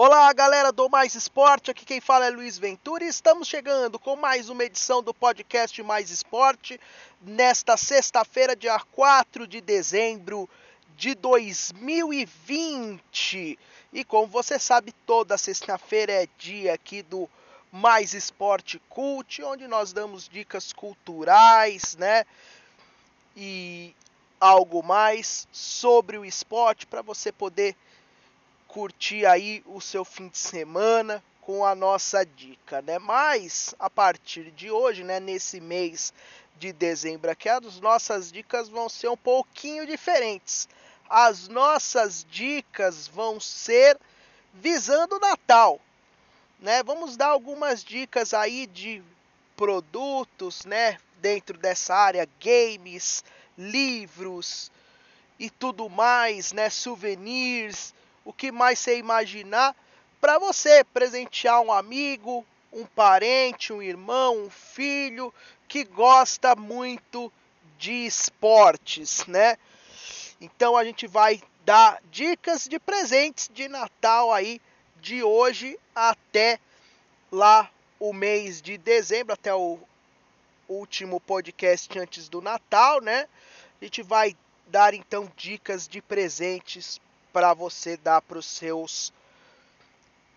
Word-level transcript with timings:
Olá, 0.00 0.32
galera 0.32 0.70
do 0.70 0.88
Mais 0.88 1.16
Esporte, 1.16 1.72
aqui 1.72 1.84
quem 1.84 2.00
fala 2.00 2.26
é 2.26 2.30
Luiz 2.30 2.56
Ventura 2.56 3.02
e 3.02 3.08
estamos 3.08 3.48
chegando 3.48 3.98
com 3.98 4.14
mais 4.14 4.48
uma 4.48 4.62
edição 4.62 5.02
do 5.02 5.12
podcast 5.12 5.82
Mais 5.82 6.10
Esporte 6.10 6.78
nesta 7.20 7.76
sexta-feira, 7.76 8.54
dia 8.54 8.78
4 8.92 9.44
de 9.44 9.60
dezembro 9.60 10.48
de 10.96 11.16
2020. 11.16 13.58
E 13.92 14.04
como 14.04 14.28
você 14.28 14.56
sabe, 14.56 14.92
toda 15.04 15.36
sexta-feira 15.36 16.12
é 16.12 16.28
dia 16.38 16.74
aqui 16.74 17.02
do 17.02 17.28
Mais 17.72 18.14
Esporte 18.14 18.80
Cult, 18.88 19.42
onde 19.42 19.66
nós 19.66 19.92
damos 19.92 20.28
dicas 20.28 20.72
culturais, 20.72 21.96
né? 21.96 22.24
E 23.36 23.92
algo 24.40 24.80
mais 24.80 25.48
sobre 25.50 26.16
o 26.16 26.24
esporte 26.24 26.86
para 26.86 27.02
você 27.02 27.32
poder 27.32 27.74
curtir 28.78 29.26
aí 29.26 29.60
o 29.66 29.80
seu 29.80 30.04
fim 30.04 30.28
de 30.28 30.38
semana 30.38 31.20
com 31.40 31.66
a 31.66 31.74
nossa 31.74 32.24
dica, 32.24 32.80
né? 32.80 32.96
Mas 32.96 33.74
a 33.76 33.90
partir 33.90 34.52
de 34.52 34.70
hoje, 34.70 35.02
né, 35.02 35.18
nesse 35.18 35.60
mês 35.60 36.12
de 36.60 36.72
dezembro 36.72 37.28
aqui, 37.28 37.48
as 37.48 37.80
nossas 37.80 38.30
dicas 38.30 38.68
vão 38.68 38.88
ser 38.88 39.08
um 39.08 39.16
pouquinho 39.16 39.84
diferentes. 39.84 40.68
As 41.10 41.48
nossas 41.48 42.24
dicas 42.30 43.08
vão 43.08 43.40
ser 43.40 43.98
visando 44.54 45.16
o 45.16 45.20
Natal, 45.20 45.80
né? 46.60 46.80
Vamos 46.84 47.16
dar 47.16 47.30
algumas 47.30 47.82
dicas 47.82 48.32
aí 48.32 48.64
de 48.64 49.02
produtos, 49.56 50.64
né, 50.64 50.98
dentro 51.20 51.58
dessa 51.58 51.96
área, 51.96 52.28
games, 52.40 53.24
livros 53.58 54.70
e 55.36 55.50
tudo 55.50 55.88
mais, 55.88 56.52
né, 56.52 56.70
souvenirs, 56.70 57.92
o 58.28 58.32
que 58.34 58.52
mais 58.52 58.78
você 58.78 58.98
imaginar 58.98 59.74
para 60.20 60.38
você 60.38 60.84
presentear 60.84 61.62
um 61.62 61.72
amigo, 61.72 62.44
um 62.70 62.84
parente, 62.84 63.72
um 63.72 63.80
irmão, 63.80 64.36
um 64.36 64.50
filho 64.50 65.32
que 65.66 65.82
gosta 65.82 66.54
muito 66.54 67.32
de 67.78 68.04
esportes, 68.04 69.24
né? 69.26 69.56
Então 70.38 70.76
a 70.76 70.84
gente 70.84 71.06
vai 71.06 71.40
dar 71.64 72.02
dicas 72.10 72.68
de 72.68 72.78
presentes 72.78 73.48
de 73.50 73.66
Natal 73.66 74.30
aí 74.30 74.60
de 75.00 75.22
hoje 75.22 75.80
até 75.94 76.60
lá 77.32 77.70
o 77.98 78.12
mês 78.12 78.60
de 78.60 78.76
dezembro, 78.76 79.32
até 79.32 79.54
o 79.54 79.78
último 80.68 81.18
podcast 81.18 81.98
antes 81.98 82.28
do 82.28 82.42
Natal, 82.42 83.00
né? 83.00 83.26
A 83.80 83.84
gente 83.86 84.02
vai 84.02 84.36
dar 84.66 84.92
então 84.92 85.32
dicas 85.34 85.88
de 85.88 86.02
presentes 86.02 87.00
para 87.38 87.54
você 87.54 87.96
dar 87.96 88.20
para 88.20 88.36
os 88.36 88.46
seus 88.46 89.12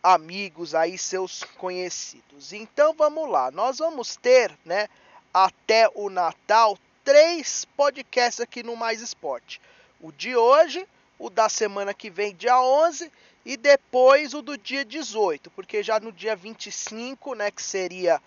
amigos 0.04 0.76
aí, 0.76 1.00
seus 1.00 1.44
conhecidos. 1.58 2.54
Então 2.54 2.94
vamos 2.94 3.28
lá, 3.28 3.50
nós 3.50 3.80
vamos 3.80 4.16
ter, 4.16 4.56
né, 4.64 4.88
até 5.34 5.90
o 5.96 6.12
Natal, 6.12 6.78
três 7.04 7.66
podcasts 7.76 8.40
aqui 8.40 8.62
no 8.62 8.76
Mais 8.76 9.02
Esporte. 9.02 9.60
O 10.00 10.12
de 10.12 10.36
hoje, 10.36 10.88
o 11.18 11.28
da 11.28 11.50
semana 11.50 11.92
que 11.92 12.08
vem, 12.08 12.36
dia 12.36 12.62
11, 12.62 13.12
e 13.44 13.58
depois 13.58 14.36
o 14.36 14.44
do 14.44 14.56
dia 14.56 14.86
18, 14.86 15.50
porque 15.50 15.82
já 15.82 16.00
no 16.00 16.12
dia 16.12 16.36
25, 16.36 17.34
né, 17.34 17.50
que 17.50 17.64
seria 17.64 18.22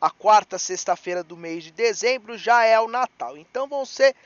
a 0.00 0.08
quarta 0.08 0.58
sexta-feira 0.58 1.22
do 1.22 1.36
mês 1.36 1.62
de 1.62 1.70
dezembro, 1.70 2.38
já 2.38 2.64
é 2.64 2.80
o 2.80 2.88
Natal. 2.88 3.36
Então 3.36 3.68
vão 3.68 3.84
ser 3.84 4.16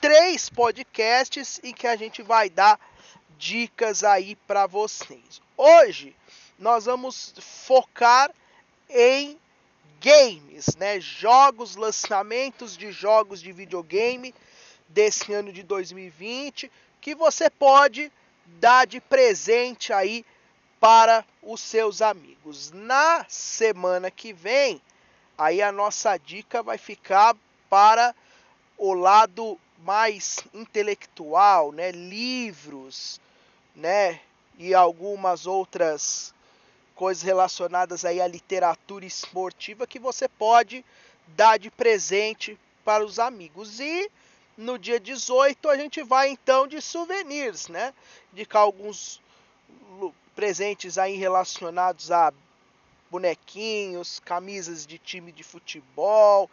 três 0.00 0.48
podcasts 0.48 1.60
em 1.62 1.74
que 1.74 1.86
a 1.86 1.96
gente 1.96 2.22
vai 2.22 2.48
dar 2.48 2.80
dicas 3.42 4.04
aí 4.04 4.36
para 4.36 4.68
vocês. 4.68 5.42
Hoje 5.56 6.14
nós 6.56 6.84
vamos 6.84 7.34
focar 7.40 8.30
em 8.88 9.36
games, 10.00 10.76
né? 10.76 11.00
Jogos, 11.00 11.74
lançamentos 11.74 12.76
de 12.76 12.92
jogos 12.92 13.42
de 13.42 13.50
videogame 13.50 14.32
desse 14.88 15.32
ano 15.32 15.52
de 15.52 15.64
2020 15.64 16.70
que 17.00 17.16
você 17.16 17.50
pode 17.50 18.12
dar 18.60 18.86
de 18.86 19.00
presente 19.00 19.92
aí 19.92 20.24
para 20.78 21.24
os 21.42 21.60
seus 21.60 22.00
amigos. 22.00 22.70
Na 22.70 23.26
semana 23.28 24.08
que 24.08 24.32
vem, 24.32 24.80
aí 25.36 25.60
a 25.60 25.72
nossa 25.72 26.16
dica 26.16 26.62
vai 26.62 26.78
ficar 26.78 27.34
para 27.68 28.14
o 28.78 28.94
lado 28.94 29.58
mais 29.78 30.38
intelectual, 30.54 31.72
né? 31.72 31.90
Livros, 31.90 33.20
né? 33.74 34.20
E 34.58 34.74
algumas 34.74 35.46
outras 35.46 36.34
coisas 36.94 37.22
relacionadas 37.22 38.04
aí 38.04 38.20
à 38.20 38.26
literatura 38.26 39.04
esportiva 39.04 39.86
que 39.86 39.98
você 39.98 40.28
pode 40.28 40.84
dar 41.28 41.58
de 41.58 41.70
presente 41.70 42.58
para 42.84 43.04
os 43.04 43.18
amigos. 43.18 43.80
E 43.80 44.10
no 44.56 44.78
dia 44.78 45.00
18 45.00 45.68
a 45.68 45.76
gente 45.76 46.02
vai 46.02 46.28
então 46.28 46.66
de 46.66 46.80
souvenirs, 46.80 47.68
né? 47.68 47.94
Indicar 48.32 48.62
alguns 48.62 49.20
presentes 50.34 50.98
aí 50.98 51.16
relacionados 51.16 52.10
a 52.10 52.32
bonequinhos, 53.10 54.20
camisas 54.20 54.86
de 54.86 54.98
time 54.98 55.32
de 55.32 55.42
futebol 55.42 56.48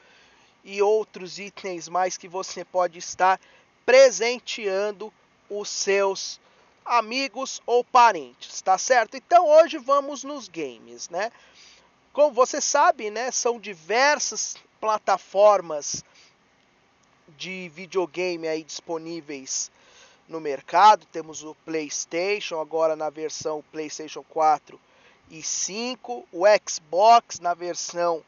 e 0.63 0.81
outros 0.81 1.40
itens 1.40 1.88
mais 1.88 2.18
que 2.18 2.28
você 2.28 2.66
pode 2.66 3.00
estar 3.00 3.40
presenteando 3.85 5.12
os 5.50 5.69
seus 5.69 6.40
amigos 6.89 7.61
ou 7.66 7.83
parentes, 7.83 8.61
tá 8.61 8.77
certo? 8.77 9.16
Então 9.16 9.47
hoje 9.47 9.77
vamos 9.77 10.23
nos 10.23 10.47
games, 10.47 11.07
né? 11.09 11.31
Como 12.11 12.33
você 12.33 12.59
sabe, 12.59 13.11
né, 13.11 13.29
são 13.31 13.59
diversas 13.59 14.57
plataformas 14.81 16.03
de 17.38 17.69
videogame 17.69 18.47
aí 18.47 18.63
disponíveis 18.63 19.72
no 20.28 20.39
mercado. 20.39 21.05
Temos 21.11 21.44
o 21.44 21.53
PlayStation 21.63 22.59
agora 22.59 22.95
na 22.95 23.09
versão 23.11 23.63
PlayStation 23.72 24.23
4 24.23 24.79
e 25.29 25.44
5, 25.44 26.28
o 26.31 26.44
Xbox 26.67 27.39
na 27.39 27.53
versão 27.53 28.23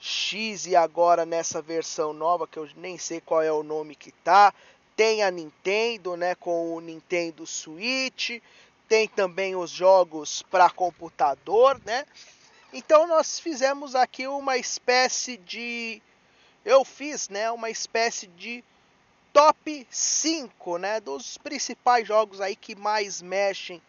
X 0.00 0.66
e 0.66 0.74
agora 0.74 1.26
nessa 1.26 1.60
versão 1.60 2.12
nova 2.14 2.46
que 2.46 2.56
eu 2.56 2.68
nem 2.76 2.96
sei 2.96 3.20
qual 3.20 3.42
é 3.42 3.52
o 3.52 3.62
nome 3.62 3.94
que 3.94 4.12
tá. 4.12 4.54
Tem 4.98 5.22
a 5.22 5.30
Nintendo, 5.30 6.16
né, 6.16 6.34
com 6.34 6.74
o 6.74 6.80
Nintendo 6.80 7.46
Switch, 7.46 8.40
tem 8.88 9.06
também 9.06 9.54
os 9.54 9.70
jogos 9.70 10.42
para 10.42 10.68
computador, 10.70 11.80
né? 11.84 12.04
Então 12.72 13.06
nós 13.06 13.38
fizemos 13.38 13.94
aqui 13.94 14.26
uma 14.26 14.56
espécie 14.56 15.36
de 15.36 16.02
eu 16.64 16.84
fiz, 16.84 17.28
né, 17.28 17.48
uma 17.52 17.70
espécie 17.70 18.26
de 18.26 18.64
top 19.32 19.86
5, 19.88 20.78
né, 20.78 20.98
dos 20.98 21.38
principais 21.38 22.08
jogos 22.08 22.40
aí 22.40 22.56
que 22.56 22.74
mais 22.74 23.22
mexem 23.22 23.80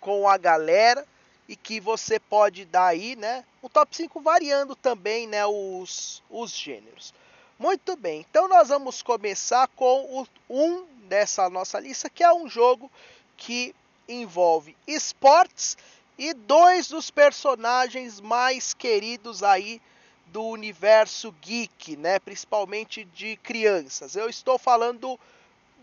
com 0.00 0.28
a 0.28 0.36
galera 0.36 1.06
e 1.48 1.54
que 1.54 1.78
você 1.78 2.18
pode 2.18 2.64
dar 2.64 2.86
aí, 2.86 3.14
né, 3.14 3.44
o 3.62 3.68
top 3.68 3.94
5 3.94 4.20
variando 4.20 4.74
também, 4.74 5.28
né, 5.28 5.46
os, 5.46 6.20
os 6.28 6.50
gêneros. 6.50 7.14
Muito 7.58 7.96
bem, 7.96 8.24
então 8.30 8.46
nós 8.46 8.68
vamos 8.68 9.02
começar 9.02 9.66
com 9.74 10.04
o, 10.22 10.26
um 10.48 10.86
dessa 11.08 11.50
nossa 11.50 11.80
lista, 11.80 12.08
que 12.08 12.22
é 12.22 12.32
um 12.32 12.48
jogo 12.48 12.88
que 13.36 13.74
envolve 14.08 14.76
esportes 14.86 15.76
e 16.16 16.32
dois 16.32 16.86
dos 16.86 17.10
personagens 17.10 18.20
mais 18.20 18.74
queridos 18.74 19.42
aí 19.42 19.82
do 20.26 20.44
universo 20.44 21.34
geek, 21.40 21.96
né? 21.96 22.20
Principalmente 22.20 23.04
de 23.06 23.36
crianças. 23.38 24.14
Eu 24.14 24.28
estou 24.28 24.56
falando 24.56 25.00
do 25.00 25.20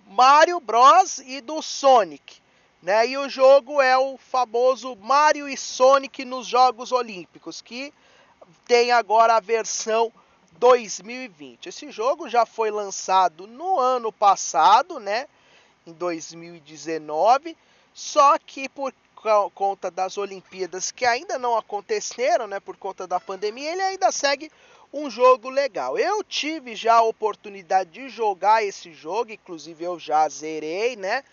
Mario 0.07 0.61
Bros 0.61 1.19
e 1.19 1.41
do 1.41 1.61
Sonic, 1.61 2.37
né? 2.81 3.05
E 3.05 3.17
o 3.17 3.27
jogo 3.27 3.81
é 3.81 3.97
o 3.97 4.17
famoso 4.17 4.95
Mario 4.95 5.49
e 5.49 5.57
Sonic 5.57 6.23
nos 6.23 6.47
Jogos 6.47 6.93
Olímpicos, 6.93 7.61
que 7.61 7.93
tem 8.65 8.93
agora 8.93 9.35
a 9.35 9.41
versão 9.41 10.09
2020. 10.59 11.67
Esse 11.67 11.91
jogo 11.91 12.29
já 12.29 12.45
foi 12.45 12.71
lançado 12.71 13.47
no 13.47 13.79
ano 13.79 14.11
passado, 14.11 14.99
né? 14.99 15.27
Em 15.85 15.93
2019, 15.93 17.55
só 17.93 18.37
que 18.39 18.67
por 18.67 18.93
conta 19.53 19.89
das 19.89 20.17
Olimpíadas 20.17 20.91
que 20.91 21.05
ainda 21.05 21.39
não 21.39 21.57
aconteceram, 21.57 22.47
né? 22.47 22.59
Por 22.59 22.77
conta 22.77 23.07
da 23.07 23.19
pandemia, 23.19 23.71
ele 23.71 23.81
ainda 23.81 24.11
segue 24.11 24.51
um 24.93 25.09
jogo 25.09 25.49
legal. 25.49 25.97
Eu 25.97 26.23
tive 26.23 26.75
já 26.75 26.95
a 26.95 27.03
oportunidade 27.03 27.91
de 27.91 28.09
jogar 28.09 28.63
esse 28.63 28.93
jogo, 28.93 29.31
inclusive 29.31 29.83
eu 29.83 29.99
já 29.99 30.27
zerei, 30.29 30.95
né? 30.95 31.23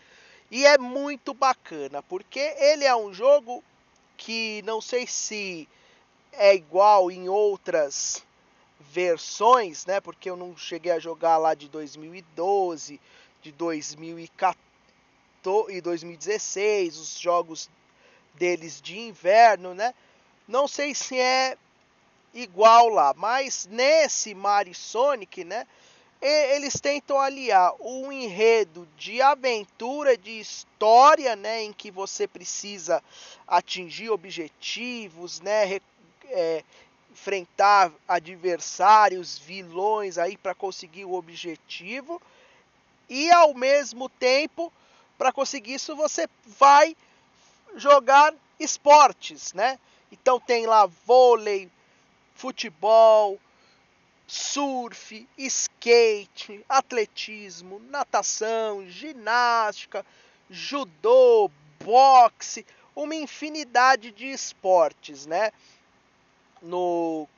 E 0.50 0.66
é 0.66 0.76
muito 0.76 1.32
bacana, 1.32 2.02
porque 2.02 2.40
ele 2.58 2.84
é 2.84 2.94
um 2.94 3.12
jogo 3.12 3.62
que 4.16 4.62
não 4.66 4.80
sei 4.80 5.06
se 5.06 5.68
é 6.32 6.54
igual 6.54 7.10
em 7.10 7.28
outras 7.28 8.22
versões, 8.90 9.86
né? 9.86 10.00
Porque 10.00 10.28
eu 10.28 10.36
não 10.36 10.56
cheguei 10.56 10.92
a 10.92 10.98
jogar 10.98 11.38
lá 11.38 11.54
de 11.54 11.68
2012, 11.68 13.00
de 13.40 13.52
2014 13.52 14.58
e 15.68 15.80
2016, 15.80 16.96
os 16.98 17.18
jogos 17.18 17.68
deles 18.34 18.80
de 18.80 18.98
inverno, 18.98 19.74
né? 19.74 19.92
Não 20.46 20.68
sei 20.68 20.94
se 20.94 21.18
é 21.18 21.56
igual 22.32 22.88
lá, 22.88 23.12
mas 23.16 23.66
nesse 23.70 24.34
Mario 24.34 24.74
Sonic, 24.74 25.44
né? 25.44 25.66
Eles 26.20 26.80
tentam 26.80 27.18
aliar 27.18 27.74
um 27.80 28.12
enredo 28.12 28.88
de 28.96 29.20
aventura, 29.20 30.16
de 30.16 30.38
história, 30.38 31.34
né, 31.34 31.64
em 31.64 31.72
que 31.72 31.90
você 31.90 32.28
precisa 32.28 33.02
atingir 33.44 34.08
objetivos, 34.08 35.40
né, 35.40 35.80
é, 36.26 36.62
enfrentar 37.12 37.92
adversários, 38.08 39.38
vilões 39.38 40.16
aí 40.16 40.36
para 40.36 40.54
conseguir 40.54 41.04
o 41.04 41.12
objetivo. 41.12 42.20
E 43.08 43.30
ao 43.30 43.52
mesmo 43.54 44.08
tempo, 44.08 44.72
para 45.18 45.30
conseguir 45.30 45.74
isso, 45.74 45.94
você 45.94 46.26
vai 46.46 46.96
jogar 47.76 48.34
esportes, 48.58 49.52
né? 49.52 49.78
Então 50.10 50.40
tem 50.40 50.66
lá 50.66 50.86
vôlei, 50.86 51.70
futebol, 52.34 53.38
surf, 54.26 55.28
skate, 55.36 56.64
atletismo, 56.68 57.80
natação, 57.90 58.88
ginástica, 58.88 60.04
judô, 60.50 61.50
boxe, 61.84 62.64
uma 62.96 63.14
infinidade 63.14 64.10
de 64.10 64.26
esportes, 64.26 65.26
né? 65.26 65.52
No, 66.62 67.28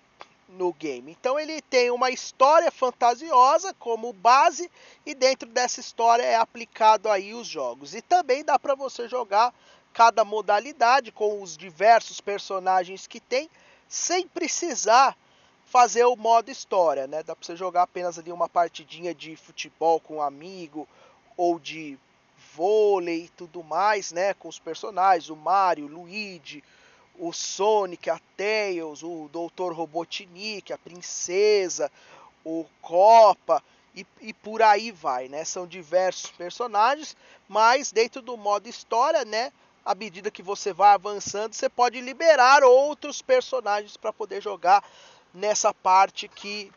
no 0.48 0.72
game. 0.72 1.10
Então 1.10 1.38
ele 1.38 1.60
tem 1.62 1.90
uma 1.90 2.10
história 2.10 2.70
fantasiosa 2.70 3.74
como 3.74 4.12
base 4.12 4.70
e 5.04 5.14
dentro 5.14 5.48
dessa 5.48 5.80
história 5.80 6.22
é 6.22 6.36
aplicado 6.36 7.08
aí 7.08 7.34
os 7.34 7.46
jogos. 7.46 7.94
E 7.94 8.02
também 8.02 8.44
dá 8.44 8.58
para 8.58 8.74
você 8.74 9.08
jogar 9.08 9.52
cada 9.92 10.24
modalidade 10.24 11.12
com 11.12 11.40
os 11.40 11.56
diversos 11.56 12.20
personagens 12.20 13.06
que 13.06 13.20
tem, 13.20 13.48
sem 13.88 14.26
precisar 14.26 15.16
fazer 15.66 16.04
o 16.04 16.16
modo 16.16 16.50
história, 16.50 17.06
né? 17.06 17.22
Dá 17.22 17.34
para 17.34 17.46
você 17.46 17.56
jogar 17.56 17.82
apenas 17.82 18.18
ali 18.18 18.30
uma 18.30 18.48
partidinha 18.48 19.14
de 19.14 19.36
futebol 19.36 20.00
com 20.00 20.16
um 20.16 20.22
amigo 20.22 20.86
ou 21.36 21.58
de 21.58 21.98
vôlei 22.54 23.24
e 23.24 23.28
tudo 23.28 23.62
mais, 23.62 24.12
né? 24.12 24.34
Com 24.34 24.48
os 24.48 24.58
personagens, 24.58 25.30
o 25.30 25.36
Mario, 25.36 25.86
o 25.86 25.88
Luigi, 25.88 26.62
o 27.18 27.32
Sonic, 27.32 28.10
a 28.10 28.20
Tails, 28.36 29.02
o 29.02 29.28
Dr. 29.28 29.72
Robotnik, 29.72 30.72
a 30.72 30.78
Princesa, 30.78 31.90
o 32.44 32.66
Copa 32.82 33.62
e, 33.94 34.06
e 34.20 34.32
por 34.32 34.62
aí 34.62 34.90
vai, 34.90 35.28
né? 35.28 35.44
São 35.44 35.66
diversos 35.66 36.30
personagens, 36.30 37.16
mas 37.48 37.92
dentro 37.92 38.20
do 38.20 38.36
modo 38.36 38.68
história, 38.68 39.24
né? 39.24 39.52
à 39.84 39.94
medida 39.94 40.30
que 40.30 40.42
você 40.42 40.72
vai 40.72 40.94
avançando, 40.94 41.52
você 41.52 41.68
pode 41.68 42.00
liberar 42.00 42.64
outros 42.64 43.20
personagens 43.20 43.96
para 43.96 44.12
poder 44.12 44.40
jogar 44.40 44.82
nessa 45.32 45.74
parte 45.74 46.26
que 46.26 46.72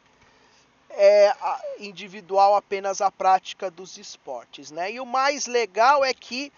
é 0.89 1.33
individual 1.79 2.55
apenas 2.55 3.01
a 3.01 3.11
prática 3.11 3.69
dos 3.71 3.97
esportes, 3.97 4.71
né? 4.71 4.91
E 4.91 4.99
o 4.99 5.05
mais 5.05 5.45
legal 5.45 6.03
é 6.03 6.13
que 6.13 6.51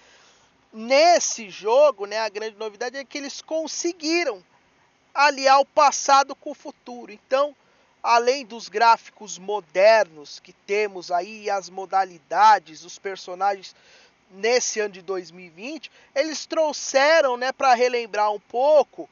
nesse 0.72 1.50
jogo, 1.50 2.06
né, 2.06 2.20
a 2.20 2.30
grande 2.30 2.58
novidade 2.58 2.98
é 2.98 3.06
que 3.06 3.18
eles 3.18 3.42
conseguiram 3.42 4.44
aliar 5.14 5.60
o 5.60 5.66
passado 5.66 6.36
com 6.36 6.52
o 6.52 6.56
futuro. 6.56 7.12
Então, 7.12 7.56
além 8.02 8.46
dos 8.46 8.70
gráficos 8.70 9.38
modernos 9.38 10.40
que 10.40 10.54
temos 10.54 11.12
aí, 11.12 11.50
as 11.50 11.70
modalidades, 11.70 12.86
os 12.86 12.98
personagens 13.00 13.76
nesse 14.32 14.80
ano 14.80 14.94
de 14.94 15.02
2020, 15.02 15.92
eles 16.16 16.46
trouxeram, 16.46 17.36
né, 17.36 17.52
para 17.52 17.74
relembrar 17.74 18.32
um 18.32 18.40
pouco, 18.40 19.10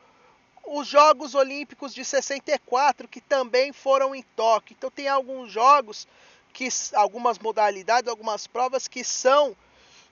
os 0.63 0.87
Jogos 0.87 1.33
Olímpicos 1.33 1.93
de 1.93 2.03
64 2.03 3.07
que 3.07 3.21
também 3.21 3.71
foram 3.71 4.13
em 4.13 4.21
Tóquio. 4.35 4.75
Então 4.77 4.91
tem 4.91 5.07
alguns 5.07 5.51
jogos 5.51 6.07
que 6.53 6.67
algumas 6.93 7.39
modalidades, 7.39 8.09
algumas 8.09 8.47
provas 8.47 8.87
que 8.87 9.03
são 9.03 9.55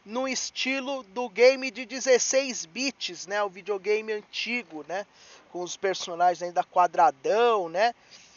no 0.06 0.28
estilo 0.28 1.02
do 1.04 1.28
game 1.28 1.72
de 1.72 1.86
16 1.86 2.66
bits, 2.68 3.26
né, 3.26 3.42
o 3.42 3.50
videogame 3.50 4.14
antigo, 4.14 4.86
né, 4.88 5.06
com 5.52 5.62
os 5.64 5.76
personagens 5.76 6.44
ainda 6.44 6.64
quadradão, 6.64 7.68
né? 7.68 7.94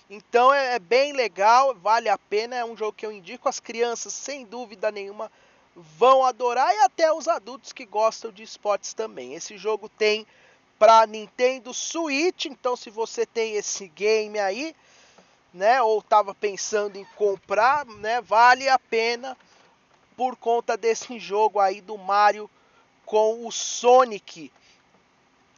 Então 0.09 0.53
é, 0.55 0.77
é 0.77 0.79
bem 0.79 1.13
legal, 1.13 1.75
vale 1.75 2.09
a 2.09 2.17
pena, 2.17 2.57
é 2.57 2.65
um 2.65 2.75
jogo 2.75 2.95
que 2.95 3.05
eu 3.05 3.13
indico 3.13 3.49
as 3.49 3.61
crianças 3.61 4.15
sem 4.15 4.47
dúvida 4.47 4.91
nenhuma 4.91 5.31
vão 5.77 6.25
adorar 6.25 6.75
e 6.75 6.79
até 6.79 7.13
os 7.13 7.29
adultos 7.29 7.73
que 7.73 7.85
gostam 7.85 8.33
de 8.33 8.43
esportes 8.43 8.95
também. 8.95 9.35
Esse 9.35 9.59
jogo 9.59 9.89
tem 9.89 10.27
para 10.79 11.07
Nintendo 11.07 11.75
Switch, 11.75 12.47
então 12.47 12.77
se 12.77 12.89
você 12.89 13.27
tem 13.27 13.55
esse 13.55 13.89
game 13.89 14.39
aí, 14.39 14.75
né, 15.53 15.83
ou 15.83 15.99
estava 15.99 16.35
pensando 16.35 16.97
em 16.97 17.05
comprar, 17.17 17.85
né, 17.85 18.21
vale 18.23 18.69
a 18.69 18.79
pena 18.79 19.37
por 20.19 20.35
conta 20.35 20.77
desse 20.77 21.17
jogo 21.21 21.61
aí 21.61 21.81
do 21.81 21.97
Mario 21.97 22.51
com 23.07 23.47
o 23.47 23.53
Sonic 23.53 24.53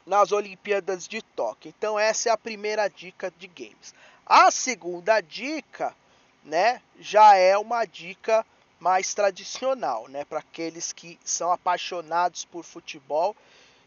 nas 0.04 0.32
Olimpíadas 0.32 1.08
de 1.08 1.22
Tóquio. 1.22 1.72
Então 1.74 1.98
essa 1.98 2.28
é 2.28 2.32
a 2.32 2.36
primeira 2.36 2.86
dica 2.86 3.32
de 3.38 3.46
games. 3.46 3.94
A 4.26 4.50
segunda 4.50 5.18
dica, 5.22 5.96
né, 6.44 6.82
já 6.98 7.34
é 7.36 7.56
uma 7.56 7.86
dica 7.86 8.44
mais 8.78 9.14
tradicional, 9.14 10.08
né? 10.08 10.26
Para 10.26 10.40
aqueles 10.40 10.92
que 10.92 11.18
são 11.24 11.50
apaixonados 11.50 12.44
por 12.44 12.62
futebol 12.62 13.34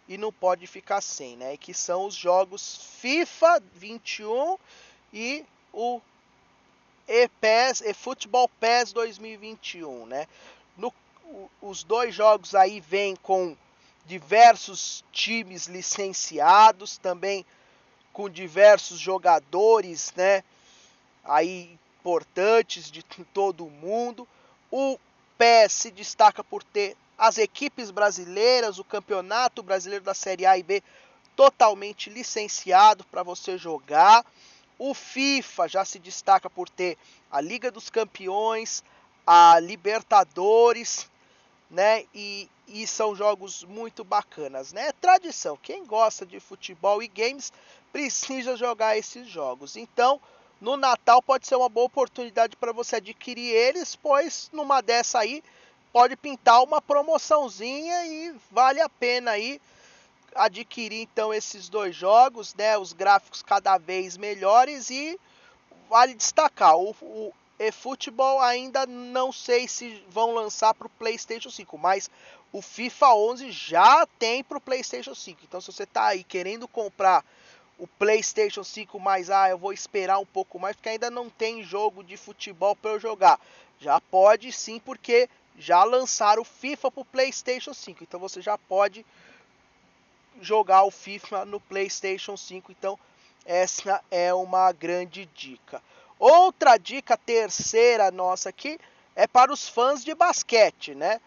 e 0.08 0.18
não 0.18 0.34
pode 0.34 0.66
ficar 0.66 1.02
sem, 1.02 1.38
né? 1.38 1.56
Que 1.56 1.74
são 1.74 2.06
os 2.06 2.16
jogos 2.16 2.80
FIFA 3.00 3.62
21 3.75 4.58
e 5.14 5.46
o 5.72 6.02
EPES, 7.08 7.82
eFootball 7.82 8.50
PES 8.60 8.94
2021, 8.94 10.06
né? 10.06 10.28
No, 10.78 10.94
os 11.62 11.84
dois 11.84 12.14
jogos 12.14 12.56
aí 12.56 12.80
vêm 12.80 13.16
com 13.16 13.56
diversos 14.06 15.04
times 15.12 15.68
licenciados, 15.68 16.98
também 16.98 17.46
com 18.12 18.30
diversos 18.30 19.00
jogadores, 19.00 20.14
né? 20.16 20.44
Aí 21.24 21.78
importantes 22.00 22.92
de 22.92 23.02
todo 23.34 23.66
o 23.66 23.72
mundo. 23.72 24.28
O 24.70 25.00
PES 25.38 25.72
se 25.72 25.92
destaca 25.92 26.44
por 26.44 26.64
ter 26.64 26.98
as 27.18 27.38
equipes 27.38 27.92
brasileiras, 27.92 28.80
o 28.80 28.84
Campeonato 28.84 29.63
Brasileiro 29.63 30.04
da 30.04 30.13
Série 30.13 30.46
A 30.46 30.58
e 30.58 30.63
B 30.63 30.84
totalmente 31.36 32.10
licenciado 32.10 33.04
para 33.06 33.24
você 33.24 33.58
jogar. 33.58 34.25
O 34.77 34.94
FIFA 34.94 35.68
já 35.68 35.86
se 35.86 36.00
destaca 36.00 36.50
por 36.50 36.70
ter 36.70 36.98
a 37.32 37.39
Liga 37.39 37.72
dos 37.72 37.89
Campeões, 37.89 38.84
a 39.25 39.60
Libertadores, 39.60 41.10
né? 41.70 42.06
E, 42.13 42.50
e 42.68 42.86
são 42.86 43.15
jogos 43.15 43.63
muito 43.63 44.03
bacanas, 44.03 44.74
né? 44.74 44.88
É 44.89 44.92
tradição. 44.92 45.58
Quem 45.62 45.86
gosta 45.86 46.25
de 46.25 46.39
futebol 46.39 47.01
e 47.01 47.08
games 47.08 47.51
precisa 47.92 48.56
jogar 48.58 48.98
esses 48.98 49.27
jogos. 49.27 49.75
Então, 49.75 50.20
no 50.60 50.77
Natal 50.77 51.22
pode 51.22 51.46
ser 51.48 51.56
uma 51.56 51.70
boa 51.70 51.88
oportunidade 51.88 52.56
para 52.56 52.72
você 52.72 52.96
adquirir 52.98 53.50
eles, 53.53 53.96
pois 53.96 54.50
numa 54.53 54.82
dessa 54.82 55.20
aí 55.20 55.44
pode 55.92 56.15
pintar 56.15 56.63
uma 56.63 56.82
promoçãozinha 56.82 58.06
e 58.06 58.36
vale 58.51 58.82
a 58.82 58.89
pena 58.89 59.32
aí 59.32 59.62
adquirir 60.36 61.02
então 61.02 61.34
esses 61.34 61.70
dois 61.70 61.96
jogos, 61.96 62.54
né? 62.56 62.78
Os 62.78 62.94
gráficos 62.94 63.42
cada 63.42 63.78
vez 63.78 64.18
melhores 64.18 64.90
e 64.90 65.20
vale 65.90 66.13
destacar 66.13 66.78
o, 66.78 66.96
o 67.02 67.34
eFootball 67.60 68.42
ainda 68.42 68.86
não 68.86 69.32
sei 69.32 69.68
se 69.68 70.04
vão 70.10 70.34
lançar 70.34 70.74
para 70.74 70.88
o 70.88 70.90
PlayStation 70.92 71.50
5, 71.50 71.78
mas 71.78 72.10
o 72.52 72.62
FIFA 72.62 73.13
11 73.13 73.52
já 73.52 74.06
tem 74.20 74.44
para 74.44 74.58
o 74.58 74.62
PlayStation 74.62 75.16
5. 75.16 75.42
Então 75.44 75.62
se 75.62 75.72
você 75.72 75.84
está 75.84 76.08
aí 76.08 76.24
querendo 76.24 76.68
comprar 76.68 77.24
o 77.78 77.88
PlayStation 77.88 78.63
5 78.63 79.00
mais 79.00 79.30
ah, 79.30 79.50
eu 79.50 79.58
vou 79.58 79.74
esperar 79.74 80.20
um 80.20 80.25
pouco 80.25 80.60
mais 80.60 80.75
porque 80.75 80.90
ainda 80.90 81.10
não 81.10 81.30
tem 81.30 81.63
jogo 81.63 82.04
de 82.04 82.18
futebol 82.18 82.75
para 82.75 82.92
eu 82.92 83.00
jogar. 83.00 83.40
Já 83.80 84.00
pode 84.00 84.52
sim, 84.52 84.80
porque 84.80 85.30
já 85.58 85.84
lançaram 85.84 86.42
o 86.42 86.46
FIFA 86.46 86.92
para 86.92 87.02
o 87.02 87.06
PlayStation 87.06 87.74
5. 87.74 88.04
Então 88.04 88.20
você 88.20 88.42
já 88.42 88.58
pode 88.58 89.06
jogar 90.42 90.84
o 90.84 90.92
FIFA 90.92 91.46
no 91.46 91.60
PlayStation 91.60 92.36
5. 92.38 92.72
Então 92.72 92.98
essa 93.46 94.02
é 94.10 94.34
uma 94.34 94.72
grande 94.72 95.25
dica. 95.36 95.82
Outra 96.18 96.78
dica 96.78 97.18
terceira 97.18 98.10
nossa 98.12 98.50
aqui 98.50 98.80
é 99.16 99.28
para 99.28 99.52
os 99.52 99.68
fãs 99.68 100.04
de 100.04 100.16
basquete, 100.16 100.96
né? 100.96 101.20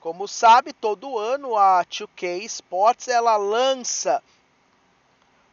Como 0.00 0.26
sabe, 0.26 0.72
todo 0.72 1.18
ano 1.18 1.56
a 1.56 1.84
2K 1.84 2.42
Sports 2.44 3.06
ela 3.08 3.36
lança 3.36 4.22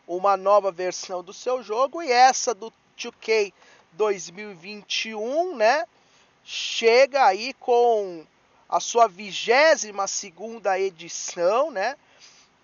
uma 0.08 0.38
nova 0.38 0.72
versão 0.72 1.22
do 1.22 1.34
seu 1.34 1.62
jogo 1.62 2.02
e 2.02 2.12
essa 2.12 2.56
do 2.56 2.72
2K 2.98 3.54
2021, 3.92 5.56
né? 5.56 5.86
Chega 6.44 7.26
aí 7.26 7.54
com 7.54 8.26
a 8.70 8.80
sua 8.80 9.08
22 9.08 10.10
segunda 10.10 10.80
edição, 10.80 11.70
né? 11.70 11.96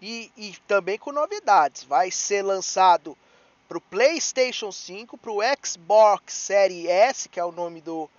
E, 0.05 0.29
e 0.35 0.53
também 0.67 0.97
com 0.97 1.13
novidades. 1.13 1.85
Vai 1.85 2.11
ser 2.11 2.41
lançado 2.41 3.17
para 3.69 3.77
o 3.77 3.81
PlayStation 3.81 4.69
5, 4.69 5.17
para 5.17 5.31
o 5.31 5.39
Xbox 5.65 6.33
Series 6.33 6.89
S, 6.89 7.29
que 7.29 7.39
é 7.39 7.45
o 7.45 7.53
nome 7.53 7.79
do 7.79 8.09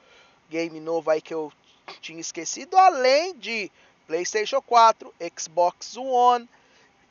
game 0.49 0.81
novo 0.81 1.11
aí 1.11 1.21
que 1.21 1.35
eu 1.35 1.53
tinha 2.01 2.19
esquecido, 2.19 2.79
além 2.79 3.35
de 3.35 3.71
PlayStation 4.07 4.63
4, 4.63 5.13
Xbox 5.39 5.95
One 5.99 6.49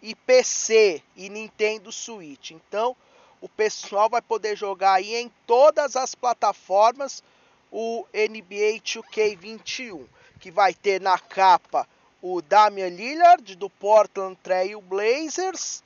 e 0.01 0.15
PC 0.15 1.03
e 1.15 1.29
Nintendo 1.29 1.91
Switch. 1.91 2.49
Então, 2.49 2.95
o 3.39 3.47
pessoal 3.47 4.09
vai 4.09 4.23
poder 4.23 4.57
jogar 4.57 4.93
aí 4.93 5.13
em 5.13 5.31
todas 5.45 5.95
as 5.95 6.15
plataformas 6.15 7.23
o 7.71 8.07
NBA 8.11 8.81
2K21, 8.83 10.07
que 10.39 10.49
vai 10.49 10.73
ter 10.73 10.99
na 10.99 11.19
capa 11.19 11.87
o 12.23 12.41
Damian 12.41 12.87
Lillard 12.87 13.53
do 13.57 13.69
Portland 13.69 14.37
Trail 14.41 14.79
Blazers, 14.81 15.83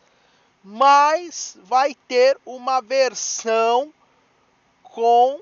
mas 0.64 1.58
vai 1.64 1.96
ter 2.08 2.38
uma 2.46 2.80
versão 2.80 3.92
com 4.84 5.42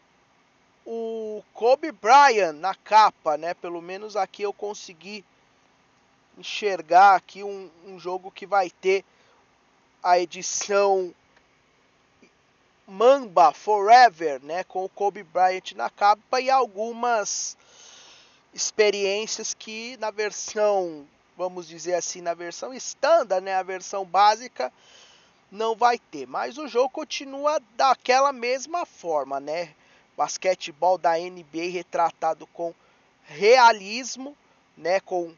o 0.85 1.43
Kobe 1.53 1.91
Bryant 1.91 2.53
na 2.53 2.73
capa, 2.73 3.35
né? 3.35 3.53
Pelo 3.53 3.81
menos 3.81 4.15
aqui 4.15 4.43
eu 4.43 4.53
consegui 4.53 5.25
enxergar 6.37 7.15
aqui 7.15 7.43
um, 7.43 7.69
um 7.85 7.99
jogo 7.99 8.31
que 8.31 8.45
vai 8.45 8.69
ter 8.69 9.03
a 10.01 10.17
edição 10.17 11.13
Mamba 12.87 13.51
Forever, 13.51 14.41
né, 14.43 14.63
com 14.63 14.85
o 14.85 14.89
Kobe 14.89 15.23
Bryant 15.23 15.73
na 15.75 15.89
capa 15.89 16.39
e 16.39 16.49
algumas 16.49 17.57
experiências 18.55 19.53
que 19.53 19.97
na 19.97 20.09
versão, 20.09 21.05
vamos 21.37 21.67
dizer 21.67 21.93
assim, 21.95 22.21
na 22.21 22.33
versão 22.33 22.73
standard, 22.73 23.43
né, 23.43 23.53
a 23.53 23.61
versão 23.61 24.05
básica 24.05 24.71
não 25.51 25.75
vai 25.75 25.99
ter, 25.99 26.25
mas 26.25 26.57
o 26.57 26.65
jogo 26.65 26.89
continua 26.89 27.61
daquela 27.75 28.31
mesma 28.31 28.85
forma, 28.85 29.41
né? 29.41 29.75
Basquetebol 30.15 30.97
da 30.97 31.17
NBA 31.17 31.69
retratado 31.69 32.47
com 32.47 32.73
realismo, 33.25 34.35
né, 34.77 35.01
com 35.01 35.33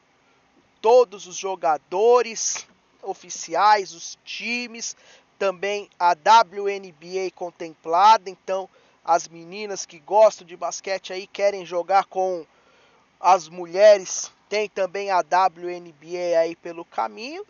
todos 0.80 1.26
os 1.26 1.36
jogadores 1.36 2.68
oficiais, 3.02 3.94
os 3.94 4.18
times, 4.24 4.96
também 5.40 5.90
a 6.00 6.12
WNBA 6.12 7.32
contemplada, 7.34 8.30
então 8.30 8.70
as 9.04 9.28
meninas 9.28 9.88
que 9.88 9.98
gostam 10.00 10.46
de 10.46 10.56
basquete 10.56 11.14
aí 11.14 11.26
querem 11.26 11.66
jogar 11.66 12.06
com 12.06 12.46
as 13.20 13.50
mulheres, 13.50 14.32
tem 14.48 14.70
também 14.70 15.12
a 15.12 15.20
WNBA 15.20 16.40
aí 16.40 16.56
pelo 16.56 16.86
caminho. 16.86 17.46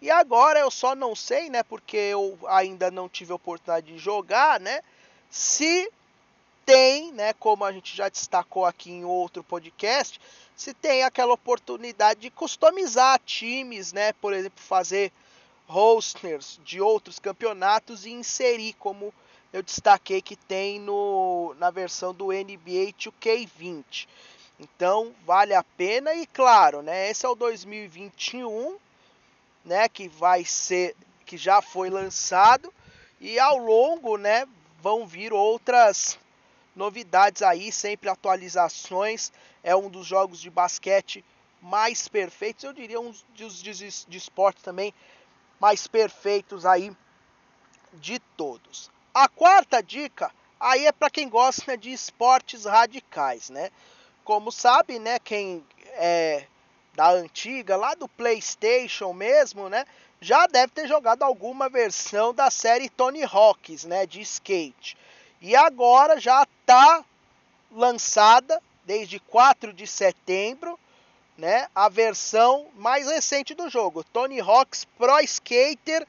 E 0.00 0.10
agora 0.10 0.60
eu 0.60 0.70
só 0.70 0.94
não 0.94 1.14
sei, 1.14 1.48
né, 1.48 1.62
porque 1.62 1.96
eu 1.96 2.38
ainda 2.46 2.90
não 2.90 3.08
tive 3.08 3.32
oportunidade 3.32 3.92
de 3.92 3.98
jogar, 3.98 4.60
né, 4.60 4.82
se 5.30 5.90
tem, 6.66 7.12
né, 7.12 7.32
como 7.32 7.64
a 7.64 7.72
gente 7.72 7.96
já 7.96 8.08
destacou 8.08 8.66
aqui 8.66 8.90
em 8.90 9.04
outro 9.04 9.42
podcast, 9.42 10.20
se 10.54 10.74
tem 10.74 11.02
aquela 11.02 11.32
oportunidade 11.32 12.20
de 12.20 12.30
customizar 12.30 13.20
times, 13.24 13.92
né, 13.92 14.12
por 14.14 14.32
exemplo, 14.32 14.62
fazer 14.62 15.12
rosters 15.66 16.60
de 16.64 16.80
outros 16.80 17.18
campeonatos 17.18 18.06
e 18.06 18.10
inserir 18.10 18.74
como 18.74 19.12
eu 19.52 19.62
destaquei 19.62 20.20
que 20.20 20.36
tem 20.36 20.78
no, 20.80 21.54
na 21.58 21.70
versão 21.70 22.12
do 22.12 22.26
NBA 22.26 22.92
2K20. 22.98 24.06
Então 24.58 25.14
vale 25.24 25.54
a 25.54 25.62
pena 25.62 26.14
e 26.14 26.26
claro, 26.26 26.82
né, 26.82 27.10
esse 27.10 27.26
é 27.26 27.28
o 27.28 27.34
2021, 27.34 28.78
né, 29.64 29.88
que 29.88 30.08
vai 30.08 30.44
ser 30.44 30.96
que 31.26 31.36
já 31.36 31.60
foi 31.60 31.90
lançado 31.90 32.72
e 33.20 33.38
ao 33.38 33.58
longo, 33.58 34.16
né, 34.16 34.46
vão 34.80 35.06
vir 35.06 35.32
outras 35.32 36.18
novidades 36.74 37.42
aí, 37.42 37.72
sempre 37.72 38.08
atualizações. 38.08 39.32
É 39.64 39.74
um 39.74 39.88
dos 39.88 40.06
jogos 40.06 40.40
de 40.40 40.50
basquete 40.50 41.24
mais 41.60 42.06
perfeitos, 42.06 42.64
eu 42.64 42.72
diria 42.72 43.00
um 43.00 43.12
dos 43.34 43.62
de, 43.62 44.16
esporte 44.16 44.62
também 44.62 44.94
mais 45.58 45.86
perfeitos 45.86 46.66
aí 46.66 46.94
de 47.94 48.18
todos. 48.36 48.90
A 49.12 49.26
quarta 49.26 49.82
dica 49.82 50.30
aí 50.60 50.86
é 50.86 50.92
para 50.92 51.10
quem 51.10 51.28
gosta 51.28 51.76
de 51.76 51.90
esportes 51.90 52.66
radicais, 52.66 53.50
né? 53.50 53.70
Como 54.26 54.50
sabe, 54.50 54.98
né, 54.98 55.20
quem 55.20 55.64
é 55.92 56.46
da 56.96 57.10
antiga, 57.10 57.76
lá 57.76 57.94
do 57.94 58.08
PlayStation 58.08 59.12
mesmo, 59.12 59.68
né, 59.68 59.86
já 60.20 60.48
deve 60.48 60.72
ter 60.72 60.88
jogado 60.88 61.22
alguma 61.22 61.68
versão 61.68 62.34
da 62.34 62.50
série 62.50 62.90
Tony 62.90 63.22
Hawk's, 63.22 63.84
né, 63.84 64.04
de 64.04 64.20
skate. 64.22 64.98
E 65.40 65.54
agora 65.54 66.18
já 66.18 66.42
está 66.42 67.04
lançada 67.70 68.60
desde 68.84 69.20
4 69.20 69.72
de 69.72 69.86
setembro 69.86 70.76
né, 71.38 71.68
a 71.72 71.88
versão 71.88 72.66
mais 72.74 73.06
recente 73.06 73.54
do 73.54 73.70
jogo, 73.70 74.02
Tony 74.02 74.40
Hawk's 74.40 74.84
Pro 74.98 75.20
Skater 75.20 76.04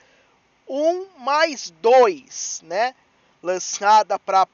1 0.67 1.19
mais 1.19 1.69
2, 1.69 2.61
né, 2.63 2.95
lançada 3.43 4.17
para 4.17 4.47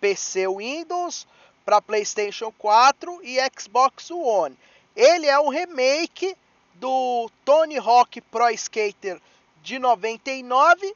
PC 0.00 0.46
Windows, 0.46 1.26
para 1.64 1.82
PlayStation 1.82 2.52
4 2.52 3.20
e 3.22 3.38
Xbox 3.58 4.10
One. 4.10 4.56
Ele 4.96 5.26
é 5.26 5.38
um 5.38 5.48
remake 5.48 6.36
do 6.74 7.30
Tony 7.44 7.78
Hawk 7.78 8.20
Pro 8.22 8.50
Skater 8.50 9.20
de 9.62 9.78
99 9.78 10.94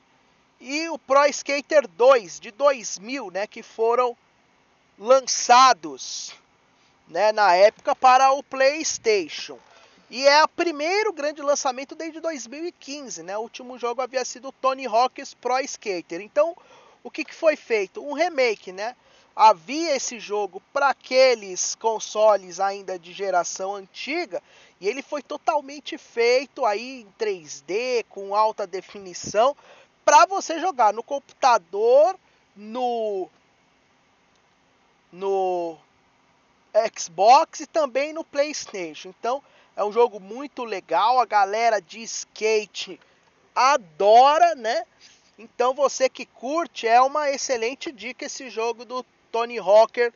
e 0.60 0.88
o 0.88 0.98
Pro 0.98 1.26
Skater 1.26 1.86
2 1.86 2.40
de 2.40 2.50
2000, 2.50 3.30
né, 3.30 3.46
que 3.46 3.62
foram 3.62 4.16
lançados 4.98 6.32
né, 7.08 7.32
na 7.32 7.54
época 7.54 7.94
para 7.94 8.32
o 8.32 8.42
PlayStation. 8.42 9.58
E 10.10 10.26
é 10.26 10.44
o 10.44 10.48
primeiro 10.48 11.12
grande 11.12 11.42
lançamento 11.42 11.94
desde 11.94 12.20
2015, 12.20 13.22
né? 13.22 13.36
O 13.36 13.40
último 13.40 13.78
jogo 13.78 14.02
havia 14.02 14.24
sido 14.24 14.52
Tony 14.52 14.86
Hawk's 14.86 15.34
Pro 15.34 15.58
Skater. 15.60 16.20
Então, 16.20 16.56
o 17.02 17.10
que, 17.10 17.24
que 17.24 17.34
foi 17.34 17.56
feito? 17.56 18.04
Um 18.04 18.12
remake, 18.12 18.70
né? 18.70 18.94
Havia 19.36 19.96
esse 19.96 20.20
jogo 20.20 20.62
para 20.72 20.90
aqueles 20.90 21.74
consoles 21.74 22.60
ainda 22.60 22.98
de 22.98 23.12
geração 23.12 23.74
antiga 23.74 24.40
e 24.80 24.88
ele 24.88 25.02
foi 25.02 25.22
totalmente 25.22 25.98
feito 25.98 26.64
aí 26.64 27.00
em 27.00 27.12
3D 27.18 28.04
com 28.08 28.34
alta 28.34 28.66
definição 28.66 29.56
para 30.04 30.24
você 30.26 30.60
jogar 30.60 30.92
no 30.92 31.02
computador, 31.02 32.16
no 32.54 33.28
no 35.10 35.76
Xbox 36.96 37.60
e 37.60 37.66
também 37.66 38.12
no 38.12 38.24
PlayStation. 38.24 39.08
Então 39.08 39.42
é 39.76 39.84
um 39.84 39.92
jogo 39.92 40.20
muito 40.20 40.64
legal, 40.64 41.18
a 41.18 41.24
galera 41.24 41.80
de 41.80 42.00
skate 42.02 43.00
adora, 43.54 44.54
né? 44.54 44.84
Então 45.38 45.74
você 45.74 46.08
que 46.08 46.26
curte 46.26 46.86
é 46.86 47.00
uma 47.00 47.30
excelente 47.30 47.90
dica 47.90 48.26
esse 48.26 48.48
jogo 48.48 48.84
do 48.84 49.04
Tony 49.34 49.58
Hawker 49.58 50.12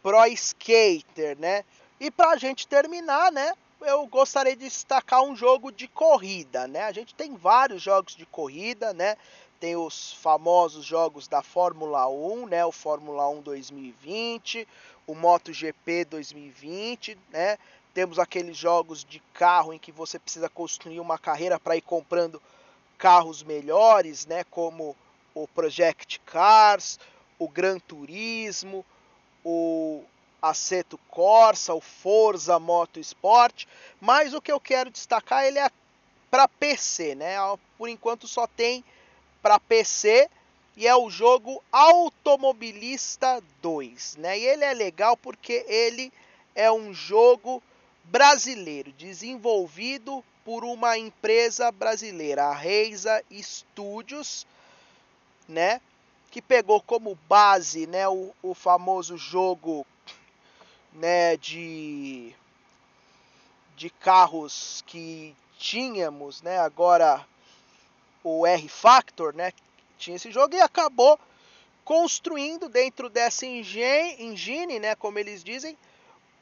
Pro 0.00 0.24
Skater, 0.26 1.36
né? 1.40 1.64
E 1.98 2.08
pra 2.08 2.36
gente 2.36 2.68
terminar, 2.68 3.32
né? 3.32 3.52
Eu 3.80 4.06
gostaria 4.06 4.54
de 4.54 4.62
destacar 4.62 5.24
um 5.24 5.34
jogo 5.34 5.72
de 5.72 5.88
corrida, 5.88 6.68
né? 6.68 6.84
A 6.84 6.92
gente 6.92 7.16
tem 7.16 7.34
vários 7.34 7.82
jogos 7.82 8.14
de 8.14 8.24
corrida, 8.24 8.92
né? 8.92 9.16
Tem 9.58 9.74
os 9.74 10.12
famosos 10.12 10.84
jogos 10.84 11.26
da 11.26 11.42
Fórmula 11.42 12.08
1, 12.08 12.46
né? 12.46 12.64
O 12.64 12.70
Fórmula 12.70 13.28
1 13.28 13.40
2020, 13.40 14.68
o 15.04 15.16
MotoGP 15.16 16.04
2020, 16.04 17.18
né? 17.30 17.58
Temos 17.92 18.20
aqueles 18.20 18.56
jogos 18.56 19.02
de 19.02 19.18
carro 19.34 19.72
em 19.72 19.80
que 19.80 19.90
você 19.90 20.16
precisa 20.16 20.48
construir 20.48 21.00
uma 21.00 21.18
carreira 21.18 21.58
para 21.58 21.76
ir 21.76 21.82
comprando 21.82 22.40
carros 22.96 23.42
melhores, 23.42 24.26
né? 24.26 24.44
Como 24.44 24.94
o 25.34 25.48
Project 25.48 26.20
Cars, 26.20 27.00
o 27.38 27.48
Gran 27.48 27.78
Turismo, 27.78 28.84
o 29.44 30.02
Assetto 30.40 30.98
Corsa, 31.08 31.74
o 31.74 31.80
Forza 31.80 32.58
Motorsport. 32.58 33.66
Mas 34.00 34.34
o 34.34 34.40
que 34.40 34.52
eu 34.52 34.60
quero 34.60 34.90
destacar 34.90 35.44
ele 35.44 35.58
é 35.58 35.70
para 36.30 36.48
PC, 36.48 37.14
né? 37.14 37.36
Por 37.76 37.88
enquanto 37.88 38.26
só 38.26 38.46
tem 38.46 38.84
para 39.42 39.58
PC 39.58 40.28
e 40.76 40.86
é 40.86 40.94
o 40.94 41.10
jogo 41.10 41.62
Automobilista 41.72 43.42
2, 43.60 44.16
né? 44.16 44.38
E 44.38 44.44
ele 44.44 44.64
é 44.64 44.72
legal 44.72 45.16
porque 45.16 45.64
ele 45.66 46.12
é 46.54 46.70
um 46.70 46.94
jogo 46.94 47.62
brasileiro, 48.04 48.92
desenvolvido 48.92 50.24
por 50.44 50.64
uma 50.64 50.96
empresa 50.96 51.70
brasileira, 51.70 52.44
a 52.44 52.54
Reisa 52.54 53.22
Studios, 53.30 54.46
né? 55.48 55.80
Que 56.30 56.42
pegou 56.42 56.80
como 56.80 57.18
base, 57.28 57.86
né, 57.86 58.06
o, 58.08 58.32
o 58.42 58.54
famoso 58.54 59.16
jogo, 59.16 59.86
né, 60.92 61.36
de 61.36 62.34
de 63.76 63.88
carros 63.88 64.82
que 64.88 65.36
tínhamos, 65.56 66.42
né, 66.42 66.58
agora 66.58 67.24
o 68.24 68.44
R 68.44 68.68
Factor, 68.68 69.32
né, 69.32 69.52
tinha 69.96 70.16
esse 70.16 70.32
jogo 70.32 70.56
e 70.56 70.60
acabou 70.60 71.18
construindo 71.84 72.68
dentro 72.68 73.08
dessa 73.08 73.46
engine, 73.46 74.78
né, 74.80 74.94
como 74.96 75.18
eles 75.18 75.44
dizem, 75.44 75.78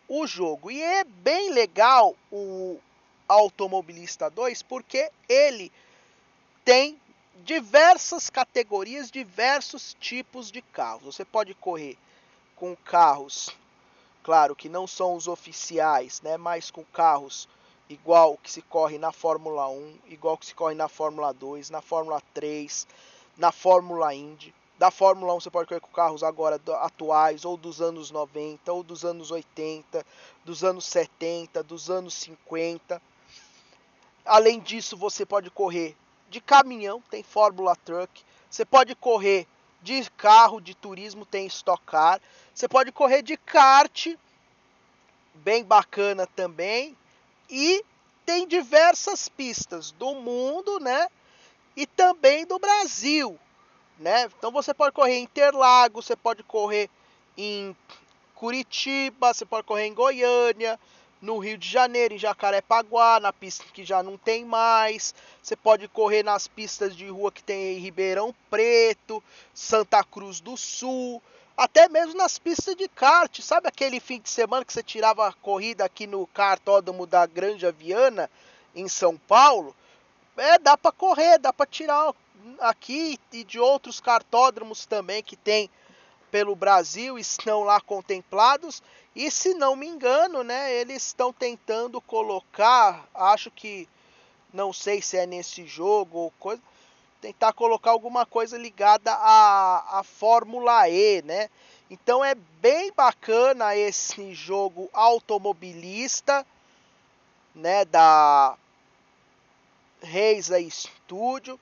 o 0.08 0.26
jogo. 0.26 0.70
E 0.70 0.82
é 0.82 1.04
bem 1.04 1.50
legal 1.50 2.16
o 2.32 2.78
Automobilista 3.28 4.30
2 4.30 4.62
porque 4.62 5.10
ele 5.28 5.70
tem 6.64 6.98
diversas 7.44 8.30
categorias, 8.30 9.10
diversos 9.10 9.96
tipos 10.00 10.50
de 10.50 10.62
carros. 10.62 11.16
Você 11.16 11.24
pode 11.24 11.54
correr 11.54 11.98
com 12.54 12.74
carros, 12.76 13.50
claro 14.22 14.56
que 14.56 14.68
não 14.68 14.86
são 14.86 15.14
os 15.14 15.28
oficiais, 15.28 16.20
né, 16.22 16.36
mas 16.36 16.70
com 16.70 16.84
carros 16.84 17.48
igual 17.88 18.36
que 18.38 18.50
se 18.50 18.62
corre 18.62 18.98
na 18.98 19.12
Fórmula 19.12 19.68
1, 19.68 19.98
igual 20.08 20.36
que 20.36 20.46
se 20.46 20.54
corre 20.54 20.74
na 20.74 20.88
Fórmula 20.88 21.32
2, 21.32 21.70
na 21.70 21.80
Fórmula 21.80 22.20
3, 22.34 22.86
na 23.36 23.52
Fórmula 23.52 24.14
Indy. 24.14 24.54
Da 24.78 24.90
Fórmula 24.90 25.34
1 25.34 25.40
você 25.40 25.50
pode 25.50 25.68
correr 25.68 25.80
com 25.80 25.88
carros 25.88 26.22
agora 26.22 26.60
atuais, 26.80 27.44
ou 27.44 27.56
dos 27.56 27.80
anos 27.80 28.10
90, 28.10 28.72
ou 28.72 28.82
dos 28.82 29.04
anos 29.04 29.30
80, 29.30 30.04
dos 30.44 30.64
anos 30.64 30.84
70, 30.84 31.62
dos 31.62 31.88
anos 31.90 32.14
50. 32.14 33.00
Além 34.24 34.60
disso, 34.60 34.96
você 34.96 35.24
pode 35.24 35.50
correr 35.50 35.96
de 36.28 36.40
caminhão, 36.40 37.02
tem 37.10 37.22
Fórmula 37.22 37.76
Truck. 37.76 38.24
Você 38.50 38.64
pode 38.64 38.94
correr 38.94 39.46
de 39.82 40.10
carro, 40.16 40.60
de 40.60 40.74
turismo, 40.74 41.24
tem 41.24 41.46
Stock 41.46 41.82
Car. 41.84 42.20
Você 42.54 42.68
pode 42.68 42.90
correr 42.92 43.22
de 43.22 43.36
kart, 43.36 44.08
bem 45.34 45.64
bacana 45.64 46.26
também. 46.26 46.96
E 47.48 47.84
tem 48.24 48.46
diversas 48.46 49.28
pistas 49.28 49.92
do 49.92 50.14
mundo, 50.14 50.80
né? 50.80 51.06
E 51.76 51.86
também 51.86 52.44
do 52.44 52.58
Brasil, 52.58 53.38
né? 53.98 54.28
Então 54.38 54.50
você 54.50 54.74
pode 54.74 54.92
correr 54.92 55.18
em 55.18 55.22
Interlagos, 55.22 56.06
você 56.06 56.16
pode 56.16 56.42
correr 56.42 56.90
em 57.36 57.76
Curitiba, 58.34 59.32
você 59.32 59.44
pode 59.44 59.66
correr 59.66 59.86
em 59.86 59.94
Goiânia, 59.94 60.80
no 61.26 61.38
Rio 61.38 61.58
de 61.58 61.68
Janeiro, 61.68 62.14
em 62.14 62.18
Jacarepaguá, 62.18 63.18
na 63.18 63.32
pista 63.32 63.64
que 63.74 63.84
já 63.84 64.00
não 64.00 64.16
tem 64.16 64.44
mais. 64.44 65.12
Você 65.42 65.56
pode 65.56 65.88
correr 65.88 66.22
nas 66.22 66.46
pistas 66.46 66.96
de 66.96 67.08
rua 67.08 67.32
que 67.32 67.42
tem 67.42 67.74
em 67.74 67.80
Ribeirão 67.80 68.32
Preto, 68.48 69.22
Santa 69.52 70.04
Cruz 70.04 70.40
do 70.40 70.56
Sul, 70.56 71.20
até 71.56 71.88
mesmo 71.88 72.14
nas 72.14 72.38
pistas 72.38 72.76
de 72.76 72.88
kart. 72.88 73.40
Sabe 73.40 73.66
aquele 73.66 73.98
fim 73.98 74.20
de 74.20 74.30
semana 74.30 74.64
que 74.64 74.72
você 74.72 74.84
tirava 74.84 75.26
a 75.26 75.32
corrida 75.32 75.84
aqui 75.84 76.06
no 76.06 76.26
kartódromo 76.28 77.06
da 77.06 77.26
Grande 77.26 77.70
Viana, 77.72 78.30
em 78.74 78.86
São 78.86 79.16
Paulo? 79.16 79.74
É, 80.36 80.58
dá 80.60 80.76
para 80.76 80.92
correr, 80.92 81.38
dá 81.38 81.52
para 81.52 81.66
tirar 81.66 82.14
aqui 82.60 83.18
e 83.32 83.42
de 83.42 83.58
outros 83.58 84.00
cartódromos 84.00 84.86
também 84.86 85.24
que 85.24 85.34
tem 85.34 85.68
pelo 86.30 86.54
Brasil 86.54 87.18
estão 87.18 87.62
lá 87.62 87.80
contemplados 87.80 88.82
e 89.14 89.30
se 89.30 89.54
não 89.54 89.74
me 89.74 89.86
engano, 89.86 90.44
né, 90.44 90.74
eles 90.74 91.06
estão 91.06 91.32
tentando 91.32 92.00
colocar, 92.02 93.08
acho 93.14 93.50
que 93.50 93.88
não 94.52 94.72
sei 94.72 95.00
se 95.00 95.16
é 95.16 95.26
nesse 95.26 95.66
jogo 95.66 96.18
ou 96.18 96.30
coisa, 96.32 96.60
tentar 97.20 97.52
colocar 97.54 97.92
alguma 97.92 98.26
coisa 98.26 98.58
ligada 98.58 99.12
à, 99.12 100.00
à 100.00 100.02
Fórmula 100.02 100.88
E, 100.88 101.22
né? 101.22 101.48
Então 101.90 102.24
é 102.24 102.34
bem 102.34 102.92
bacana 102.92 103.74
esse 103.74 104.34
jogo 104.34 104.90
automobilista, 104.92 106.46
né, 107.54 107.84
da 107.84 108.56
Reis 110.02 110.50
Studio, 110.70 111.58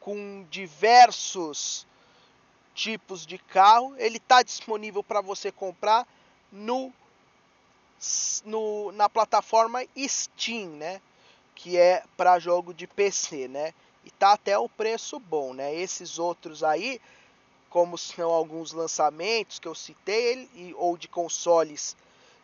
com 0.00 0.46
diversos 0.50 1.86
tipos 2.74 3.24
de 3.24 3.38
carro. 3.38 3.94
Ele 3.96 4.18
está 4.18 4.42
disponível 4.42 5.02
para 5.02 5.20
você 5.20 5.50
comprar 5.50 6.06
no, 6.50 6.92
no, 8.44 8.92
na 8.92 9.08
plataforma 9.08 9.80
Steam, 10.06 10.70
né? 10.70 11.00
Que 11.54 11.78
é 11.78 12.02
para 12.16 12.38
jogo 12.38 12.74
de 12.74 12.86
PC, 12.86 13.48
né? 13.48 13.72
E 14.04 14.10
tá 14.10 14.32
até 14.32 14.58
o 14.58 14.68
preço 14.68 15.18
bom, 15.18 15.54
né? 15.54 15.74
Esses 15.74 16.18
outros 16.18 16.62
aí, 16.62 17.00
como 17.70 17.96
são 17.96 18.30
alguns 18.30 18.72
lançamentos 18.72 19.58
que 19.58 19.68
eu 19.68 19.74
citei, 19.74 20.32
ele, 20.32 20.74
ou 20.76 20.98
de 20.98 21.08
consoles 21.08 21.96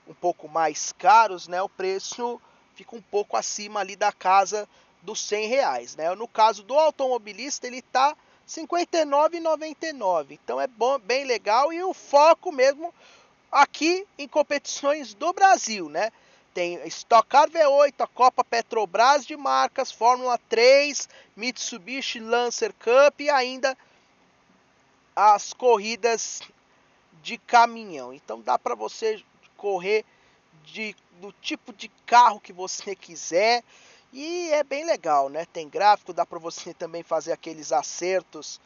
um 0.08 0.14
pouco 0.14 0.48
mais 0.48 0.92
caros, 0.92 1.46
né? 1.46 1.60
O 1.60 1.68
preço 1.68 2.40
fica 2.74 2.96
um 2.96 3.02
pouco 3.02 3.36
acima 3.36 3.80
ali 3.80 3.94
da 3.94 4.10
casa 4.10 4.68
dos 5.02 5.20
100 5.20 5.48
reais, 5.48 5.96
né? 5.96 6.14
No 6.14 6.26
caso 6.26 6.62
do 6.62 6.74
automobilista, 6.74 7.66
ele 7.66 7.82
tá 7.82 8.16
59,99. 8.50 10.32
Então 10.42 10.60
é 10.60 10.66
bom, 10.66 10.98
bem 10.98 11.24
legal 11.24 11.72
e 11.72 11.82
o 11.84 11.94
foco 11.94 12.50
mesmo 12.50 12.92
aqui 13.50 14.04
em 14.18 14.26
competições 14.26 15.14
do 15.14 15.32
Brasil, 15.32 15.88
né? 15.88 16.10
Tem 16.52 16.84
Stock 16.88 17.28
Car 17.28 17.48
V8, 17.48 17.94
a 18.00 18.08
Copa 18.08 18.44
Petrobras 18.44 19.24
de 19.24 19.36
marcas, 19.36 19.92
Fórmula 19.92 20.36
3, 20.48 21.08
Mitsubishi 21.36 22.18
Lancer 22.18 22.74
Cup 22.74 23.20
e 23.20 23.30
ainda 23.30 23.78
as 25.14 25.52
corridas 25.52 26.42
de 27.22 27.38
caminhão. 27.38 28.12
Então 28.12 28.40
dá 28.40 28.58
para 28.58 28.74
você 28.74 29.22
correr 29.56 30.04
de, 30.64 30.96
do 31.20 31.32
tipo 31.40 31.72
de 31.72 31.88
carro 32.04 32.40
que 32.40 32.52
você 32.52 32.96
quiser. 32.96 33.62
E 34.12 34.50
é 34.50 34.64
bem 34.64 34.84
legal, 34.84 35.28
né? 35.28 35.46
Tem 35.46 35.68
gráfico, 35.68 36.12
dá 36.12 36.26
para 36.26 36.38
você 36.38 36.74
também 36.74 37.02
fazer 37.02 37.32
aqueles 37.32 37.70
acertos 37.70 38.60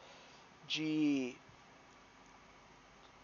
de 0.67 1.37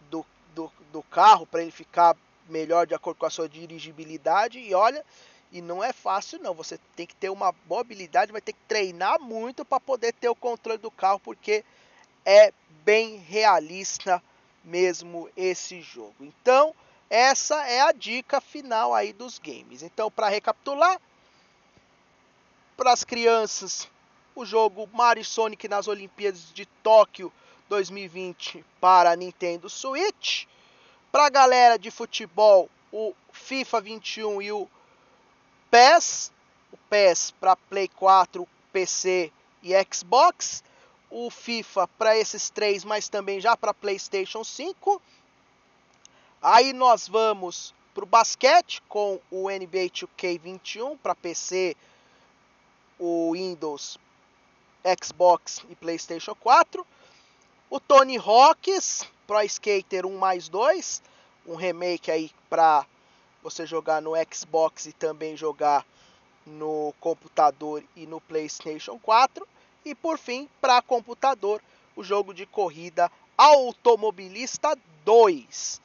do, 0.09 0.25
do, 0.53 0.71
do 0.91 1.01
carro 1.03 1.47
para 1.47 1.61
ele 1.61 1.71
ficar 1.71 2.15
melhor 2.47 2.85
de 2.85 2.93
acordo 2.93 3.17
com 3.17 3.25
a 3.25 3.29
sua 3.29 3.49
dirigibilidade. 3.49 4.59
E 4.59 4.73
olha, 4.75 5.03
e 5.51 5.61
não 5.61 5.83
é 5.83 5.91
fácil 5.91 6.39
não. 6.39 6.53
Você 6.53 6.79
tem 6.95 7.07
que 7.07 7.15
ter 7.15 7.29
uma 7.29 7.51
boa 7.65 7.81
habilidade, 7.81 8.31
vai 8.31 8.41
ter 8.41 8.53
que 8.53 8.61
treinar 8.67 9.19
muito 9.19 9.65
para 9.65 9.79
poder 9.79 10.13
ter 10.13 10.29
o 10.29 10.35
controle 10.35 10.77
do 10.77 10.91
carro, 10.91 11.19
porque 11.19 11.65
é 12.23 12.53
bem 12.83 13.17
realista 13.17 14.21
mesmo 14.63 15.27
esse 15.35 15.81
jogo. 15.81 16.15
Então, 16.19 16.75
essa 17.09 17.67
é 17.67 17.81
a 17.81 17.91
dica 17.91 18.39
final 18.39 18.93
aí 18.93 19.11
dos 19.11 19.39
games. 19.39 19.81
Então, 19.81 20.11
para 20.11 20.29
recapitular, 20.29 20.99
para 22.77 22.91
as 22.91 23.03
crianças, 23.03 23.87
o 24.35 24.45
jogo 24.45 24.89
Mario 24.93 25.25
Sonic 25.25 25.67
nas 25.67 25.87
Olimpíadas 25.87 26.51
de 26.53 26.65
Tóquio 26.65 27.31
2020 27.69 28.65
para 28.79 29.15
Nintendo 29.15 29.69
Switch. 29.69 30.45
Para 31.11 31.25
a 31.25 31.29
galera 31.29 31.77
de 31.77 31.91
futebol, 31.91 32.69
o 32.91 33.13
FIFA 33.31 33.81
21 33.81 34.41
e 34.41 34.51
o 34.51 34.67
PES. 35.69 36.31
O 36.71 36.77
PES 36.89 37.31
para 37.31 37.55
Play 37.55 37.87
4, 37.87 38.47
PC 38.71 39.31
e 39.63 39.73
Xbox. 39.93 40.63
O 41.09 41.29
FIFA 41.29 41.87
para 41.97 42.17
esses 42.17 42.49
três, 42.49 42.83
mas 42.83 43.09
também 43.09 43.39
já 43.39 43.55
para 43.55 43.73
PlayStation 43.73 44.43
5. 44.43 45.01
Aí 46.41 46.73
nós 46.73 47.07
vamos 47.07 47.73
para 47.93 48.03
o 48.03 48.07
basquete 48.07 48.81
com 48.87 49.19
o 49.29 49.49
NBA 49.49 49.89
2K21 49.89 50.97
para 50.97 51.13
PC, 51.13 51.75
o 53.01 53.31
Windows, 53.33 53.97
Xbox 55.03 55.65
e 55.67 55.75
PlayStation 55.75 56.35
4. 56.35 56.85
O 57.67 57.79
Tony 57.79 58.17
Hawk's 58.17 59.07
Pro 59.25 59.41
Skater 59.41 60.05
1 60.05 60.17
mais 60.17 60.47
2, 60.47 61.01
um 61.47 61.55
remake 61.55 62.11
aí 62.11 62.29
para 62.47 62.85
você 63.41 63.65
jogar 63.65 64.01
no 64.01 64.11
Xbox 64.31 64.85
e 64.85 64.93
também 64.93 65.35
jogar 65.35 65.83
no 66.45 66.93
computador 66.99 67.83
e 67.95 68.05
no 68.05 68.21
PlayStation 68.21 68.99
4. 68.99 69.47
E 69.83 69.95
por 69.95 70.19
fim, 70.19 70.47
para 70.59 70.79
computador, 70.81 71.59
o 71.95 72.03
jogo 72.03 72.35
de 72.35 72.45
corrida 72.45 73.11
Automobilista 73.35 74.77
2, 75.03 75.81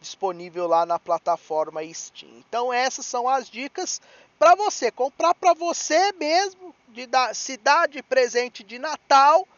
disponível 0.00 0.66
lá 0.66 0.86
na 0.86 0.98
plataforma 0.98 1.82
Steam. 1.92 2.32
Então 2.38 2.72
essas 2.72 3.04
são 3.04 3.28
as 3.28 3.50
dicas 3.50 4.00
para 4.44 4.56
você 4.56 4.90
comprar 4.90 5.34
para 5.34 5.54
você 5.54 6.12
mesmo, 6.12 6.74
de 6.88 7.06
dar, 7.06 7.34
se 7.34 7.56
dar 7.56 7.88
de 7.88 8.02
presente 8.02 8.62
de 8.62 8.78
Natal 8.78 9.48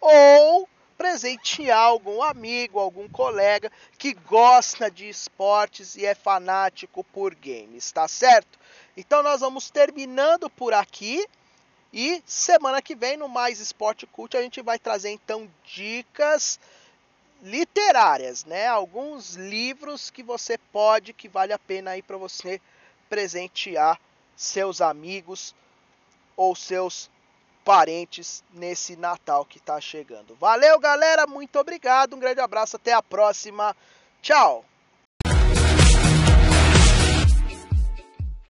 ou 0.00 0.68
presentear 0.98 1.78
algum 1.78 2.20
amigo, 2.20 2.80
algum 2.80 3.08
colega 3.08 3.70
que 3.96 4.12
gosta 4.12 4.90
de 4.90 5.08
esportes 5.08 5.94
e 5.94 6.04
é 6.04 6.16
fanático 6.16 7.04
por 7.04 7.32
games, 7.32 7.92
tá 7.92 8.08
certo? 8.08 8.58
Então 8.96 9.22
nós 9.22 9.40
vamos 9.40 9.70
terminando 9.70 10.50
por 10.50 10.74
aqui 10.74 11.24
e 11.92 12.20
semana 12.26 12.82
que 12.82 12.96
vem 12.96 13.16
no 13.16 13.28
Mais 13.28 13.60
Esporte 13.60 14.04
Cult 14.04 14.36
a 14.36 14.42
gente 14.42 14.60
vai 14.60 14.80
trazer 14.80 15.10
então 15.10 15.48
dicas 15.64 16.58
literárias, 17.40 18.44
né? 18.44 18.66
Alguns 18.66 19.36
livros 19.36 20.10
que 20.10 20.24
você 20.24 20.58
pode 20.58 21.12
que 21.12 21.28
vale 21.28 21.52
a 21.52 21.58
pena 21.58 21.92
aí 21.92 22.02
para 22.02 22.16
você 22.16 22.60
presentear 23.08 23.96
seus 24.36 24.80
amigos 24.80 25.54
ou 26.36 26.54
seus 26.54 27.10
parentes 27.64 28.44
nesse 28.52 28.96
Natal 28.96 29.44
que 29.44 29.58
está 29.58 29.80
chegando. 29.80 30.34
Valeu, 30.34 30.78
galera, 30.78 31.26
muito 31.26 31.58
obrigado, 31.58 32.14
um 32.14 32.18
grande 32.18 32.40
abraço, 32.40 32.76
até 32.76 32.92
a 32.92 33.02
próxima. 33.02 33.74
Tchau. 34.20 34.64